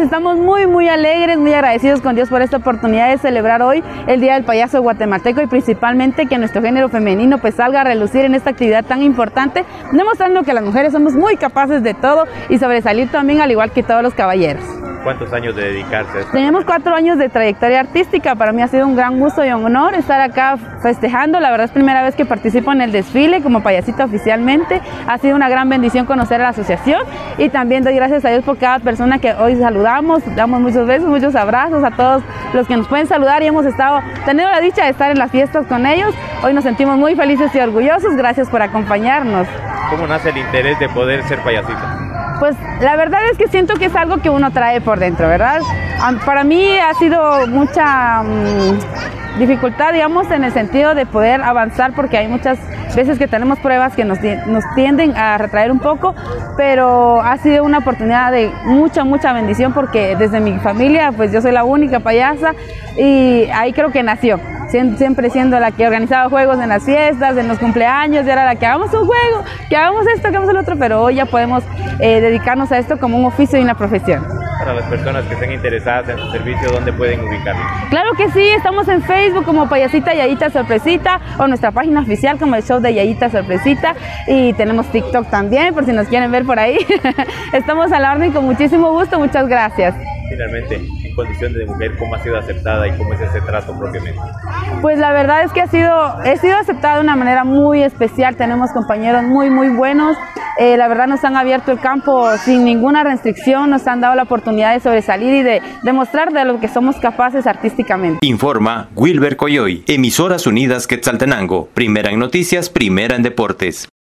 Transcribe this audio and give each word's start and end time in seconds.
Estamos 0.00 0.38
muy 0.38 0.66
muy 0.66 0.88
alegres, 0.88 1.36
muy 1.36 1.52
agradecidos 1.52 2.00
con 2.00 2.14
Dios 2.14 2.30
por 2.30 2.40
esta 2.40 2.56
oportunidad 2.56 3.10
de 3.10 3.18
celebrar 3.18 3.60
hoy 3.60 3.84
el 4.06 4.22
Día 4.22 4.34
del 4.34 4.44
Payaso 4.44 4.80
Guatemalteco 4.80 5.42
y 5.42 5.46
principalmente 5.46 6.24
que 6.24 6.38
nuestro 6.38 6.62
género 6.62 6.88
femenino 6.88 7.36
pues 7.36 7.56
salga 7.56 7.82
a 7.82 7.84
relucir 7.84 8.24
en 8.24 8.34
esta 8.34 8.50
actividad 8.50 8.86
tan 8.86 9.02
importante, 9.02 9.66
demostrando 9.92 10.44
que 10.44 10.54
las 10.54 10.64
mujeres 10.64 10.92
somos 10.92 11.12
muy 11.12 11.36
capaces 11.36 11.82
de 11.82 11.92
todo 11.92 12.24
y 12.48 12.58
sobresalir 12.58 13.10
también 13.10 13.42
al 13.42 13.50
igual 13.50 13.70
que 13.70 13.82
todos 13.82 14.02
los 14.02 14.14
caballeros. 14.14 14.64
¿Cuántos 15.02 15.32
años 15.32 15.56
de 15.56 15.62
dedicarse 15.64 16.18
a 16.18 16.20
esto? 16.20 16.32
Tenemos 16.32 16.64
cuatro 16.64 16.94
años 16.94 17.18
de 17.18 17.28
trayectoria 17.28 17.80
artística. 17.80 18.34
Para 18.36 18.52
mí 18.52 18.62
ha 18.62 18.68
sido 18.68 18.86
un 18.86 18.94
gran 18.94 19.18
gusto 19.18 19.44
y 19.44 19.50
un 19.50 19.64
honor 19.64 19.94
estar 19.94 20.20
acá 20.20 20.56
festejando. 20.80 21.40
La 21.40 21.50
verdad 21.50 21.64
es 21.66 21.72
primera 21.72 22.02
vez 22.02 22.14
que 22.14 22.24
participo 22.24 22.72
en 22.72 22.80
el 22.80 22.92
desfile 22.92 23.42
como 23.42 23.62
payasita 23.62 24.04
oficialmente. 24.04 24.80
Ha 25.06 25.18
sido 25.18 25.34
una 25.34 25.48
gran 25.48 25.68
bendición 25.68 26.06
conocer 26.06 26.40
a 26.40 26.44
la 26.44 26.50
asociación 26.50 27.02
y 27.36 27.48
también 27.48 27.82
doy 27.82 27.94
gracias 27.94 28.24
a 28.24 28.30
Dios 28.30 28.44
por 28.44 28.58
cada 28.58 28.78
persona 28.78 29.18
que 29.18 29.32
hoy 29.34 29.56
saludamos. 29.56 30.22
Damos 30.36 30.60
muchos 30.60 30.86
besos, 30.86 31.08
muchos 31.08 31.34
abrazos 31.34 31.82
a 31.82 31.90
todos 31.90 32.22
los 32.52 32.68
que 32.68 32.76
nos 32.76 32.86
pueden 32.86 33.06
saludar 33.06 33.42
y 33.42 33.46
hemos 33.46 33.66
estado 33.66 34.00
teniendo 34.24 34.52
la 34.52 34.60
dicha 34.60 34.84
de 34.84 34.90
estar 34.90 35.10
en 35.10 35.18
las 35.18 35.30
fiestas 35.30 35.66
con 35.66 35.84
ellos. 35.86 36.14
Hoy 36.44 36.54
nos 36.54 36.62
sentimos 36.62 36.96
muy 36.96 37.16
felices 37.16 37.52
y 37.54 37.58
orgullosos. 37.58 38.14
Gracias 38.14 38.48
por 38.48 38.62
acompañarnos. 38.62 39.48
¿Cómo 39.90 40.06
nace 40.06 40.30
el 40.30 40.38
interés 40.38 40.78
de 40.78 40.88
poder 40.88 41.22
ser 41.24 41.40
payasita? 41.40 42.11
Pues 42.42 42.56
la 42.80 42.96
verdad 42.96 43.20
es 43.30 43.38
que 43.38 43.46
siento 43.46 43.74
que 43.74 43.84
es 43.84 43.94
algo 43.94 44.16
que 44.16 44.28
uno 44.28 44.50
trae 44.50 44.80
por 44.80 44.98
dentro, 44.98 45.28
¿verdad? 45.28 45.60
Para 46.26 46.42
mí 46.42 46.76
ha 46.76 46.92
sido 46.94 47.46
mucha 47.46 48.24
mm, 48.24 49.38
dificultad, 49.38 49.92
digamos, 49.92 50.28
en 50.28 50.42
el 50.42 50.52
sentido 50.52 50.96
de 50.96 51.06
poder 51.06 51.40
avanzar 51.40 51.92
porque 51.94 52.18
hay 52.18 52.26
muchas 52.26 52.58
veces 52.96 53.16
que 53.16 53.28
tenemos 53.28 53.60
pruebas 53.60 53.94
que 53.94 54.04
nos, 54.04 54.18
nos 54.48 54.64
tienden 54.74 55.16
a 55.16 55.38
retraer 55.38 55.70
un 55.70 55.78
poco, 55.78 56.16
pero 56.56 57.20
ha 57.20 57.36
sido 57.36 57.62
una 57.62 57.78
oportunidad 57.78 58.32
de 58.32 58.50
mucha, 58.64 59.04
mucha 59.04 59.32
bendición 59.32 59.72
porque 59.72 60.16
desde 60.16 60.40
mi 60.40 60.58
familia, 60.58 61.12
pues 61.12 61.30
yo 61.30 61.40
soy 61.40 61.52
la 61.52 61.62
única 61.62 62.00
payasa 62.00 62.56
y 62.96 63.46
ahí 63.52 63.72
creo 63.72 63.92
que 63.92 64.02
nació 64.02 64.40
siempre 64.72 65.30
siendo 65.30 65.60
la 65.60 65.70
que 65.70 65.86
organizaba 65.86 66.28
juegos 66.28 66.58
en 66.60 66.68
las 66.68 66.84
fiestas, 66.84 67.36
en 67.36 67.48
los 67.48 67.58
cumpleaños, 67.58 68.26
y 68.26 68.30
era 68.30 68.44
la 68.44 68.56
que 68.56 68.66
hagamos 68.66 68.92
un 68.94 69.06
juego, 69.06 69.44
que 69.68 69.76
hagamos 69.76 70.06
esto, 70.06 70.22
que 70.22 70.28
hagamos 70.28 70.48
el 70.48 70.56
otro, 70.56 70.76
pero 70.78 71.02
hoy 71.02 71.16
ya 71.16 71.26
podemos 71.26 71.62
eh, 72.00 72.20
dedicarnos 72.20 72.72
a 72.72 72.78
esto 72.78 72.98
como 72.98 73.18
un 73.18 73.26
oficio 73.26 73.58
y 73.58 73.62
una 73.62 73.74
profesión. 73.74 74.26
Para 74.58 74.74
las 74.74 74.84
personas 74.86 75.24
que 75.26 75.34
estén 75.34 75.52
interesadas 75.52 76.08
en 76.08 76.18
su 76.18 76.30
servicio, 76.30 76.70
¿dónde 76.70 76.92
pueden 76.92 77.20
ubicarlo? 77.20 77.62
Claro 77.90 78.10
que 78.16 78.30
sí, 78.30 78.48
estamos 78.48 78.88
en 78.88 79.02
Facebook 79.02 79.44
como 79.44 79.68
Payasita 79.68 80.14
Yayita 80.14 80.50
Sorpresita 80.50 81.20
o 81.38 81.46
nuestra 81.46 81.72
página 81.72 82.00
oficial 82.00 82.38
como 82.38 82.54
el 82.54 82.62
show 82.62 82.80
de 82.80 82.94
Yayita 82.94 83.28
Sorpresita 83.28 83.94
y 84.26 84.52
tenemos 84.54 84.86
TikTok 84.86 85.28
también 85.28 85.74
por 85.74 85.84
si 85.84 85.92
nos 85.92 86.08
quieren 86.08 86.30
ver 86.30 86.44
por 86.44 86.58
ahí. 86.58 86.78
estamos 87.52 87.92
a 87.92 87.98
la 87.98 88.12
orden 88.12 88.32
con 88.32 88.44
muchísimo 88.44 88.90
gusto, 88.92 89.18
muchas 89.18 89.48
gracias. 89.48 89.94
Finalmente, 90.32 90.80
condición 91.14 91.52
de 91.52 91.66
mujer, 91.66 91.94
cómo 91.98 92.14
ha 92.14 92.22
sido 92.22 92.38
aceptada 92.38 92.88
y 92.88 92.96
cómo 92.96 93.12
es 93.12 93.20
ese 93.20 93.42
trato 93.42 93.78
propiamente? 93.78 94.18
Pues 94.80 94.98
la 94.98 95.12
verdad 95.12 95.44
es 95.44 95.52
que 95.52 95.60
ha 95.60 95.66
sido, 95.66 96.22
he 96.24 96.38
sido 96.38 96.56
aceptada 96.56 96.96
de 96.96 97.02
una 97.02 97.16
manera 97.16 97.44
muy 97.44 97.82
especial, 97.82 98.34
tenemos 98.36 98.70
compañeros 98.72 99.24
muy, 99.24 99.50
muy 99.50 99.68
buenos, 99.68 100.16
eh, 100.58 100.78
la 100.78 100.88
verdad 100.88 101.06
nos 101.06 101.22
han 101.24 101.36
abierto 101.36 101.70
el 101.70 101.80
campo 101.80 102.34
sin 102.38 102.64
ninguna 102.64 103.04
restricción, 103.04 103.68
nos 103.68 103.86
han 103.86 104.00
dado 104.00 104.14
la 104.14 104.22
oportunidad 104.22 104.72
de 104.72 104.80
sobresalir 104.80 105.34
y 105.34 105.42
de 105.42 105.60
demostrar 105.82 106.32
de 106.32 106.46
lo 106.46 106.60
que 106.60 106.68
somos 106.68 106.96
capaces 106.96 107.46
artísticamente. 107.46 108.26
Informa 108.26 108.88
Wilber 108.96 109.36
Coyoy, 109.36 109.84
Emisoras 109.86 110.46
Unidas 110.46 110.86
Quetzaltenango, 110.86 111.68
primera 111.74 112.10
en 112.10 112.18
noticias, 112.18 112.70
primera 112.70 113.16
en 113.16 113.22
deportes. 113.22 113.92